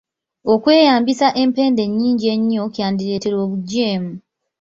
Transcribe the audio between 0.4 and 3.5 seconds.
Okweyambisa empenda ennyingi ennyo kyandireetera